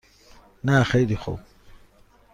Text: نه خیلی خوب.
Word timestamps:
نه 0.63 0.83
خیلی 0.83 1.15
خوب. 1.15 1.39